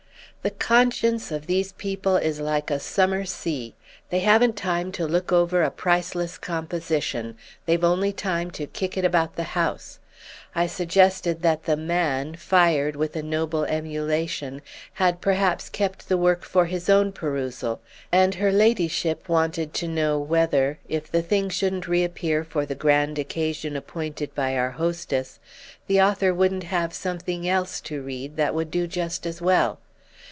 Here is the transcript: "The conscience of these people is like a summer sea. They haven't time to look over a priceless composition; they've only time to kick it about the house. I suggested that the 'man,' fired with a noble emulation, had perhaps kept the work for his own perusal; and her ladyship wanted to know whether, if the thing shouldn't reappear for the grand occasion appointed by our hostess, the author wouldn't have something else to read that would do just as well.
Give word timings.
"The 0.43 0.49
conscience 0.49 1.31
of 1.31 1.45
these 1.45 1.71
people 1.73 2.17
is 2.17 2.39
like 2.39 2.71
a 2.71 2.79
summer 2.79 3.25
sea. 3.25 3.75
They 4.09 4.21
haven't 4.21 4.55
time 4.57 4.91
to 4.93 5.05
look 5.05 5.31
over 5.31 5.61
a 5.61 5.69
priceless 5.69 6.39
composition; 6.39 7.37
they've 7.67 7.83
only 7.83 8.11
time 8.11 8.49
to 8.57 8.65
kick 8.65 8.97
it 8.97 9.05
about 9.05 9.35
the 9.35 9.43
house. 9.53 9.99
I 10.55 10.65
suggested 10.65 11.43
that 11.43 11.65
the 11.65 11.77
'man,' 11.77 12.35
fired 12.37 12.95
with 12.95 13.15
a 13.15 13.21
noble 13.21 13.65
emulation, 13.65 14.63
had 14.93 15.21
perhaps 15.21 15.69
kept 15.69 16.09
the 16.09 16.17
work 16.17 16.43
for 16.43 16.65
his 16.65 16.89
own 16.89 17.11
perusal; 17.11 17.79
and 18.11 18.33
her 18.33 18.51
ladyship 18.51 19.29
wanted 19.29 19.75
to 19.75 19.87
know 19.87 20.17
whether, 20.17 20.79
if 20.89 21.11
the 21.11 21.21
thing 21.21 21.49
shouldn't 21.49 21.87
reappear 21.87 22.43
for 22.43 22.65
the 22.65 22.73
grand 22.73 23.19
occasion 23.19 23.75
appointed 23.75 24.33
by 24.33 24.57
our 24.57 24.71
hostess, 24.71 25.37
the 25.85 26.01
author 26.01 26.33
wouldn't 26.33 26.63
have 26.63 26.95
something 26.95 27.47
else 27.47 27.79
to 27.81 28.01
read 28.01 28.37
that 28.37 28.55
would 28.55 28.71
do 28.71 28.87
just 28.87 29.27
as 29.27 29.39
well. 29.39 29.77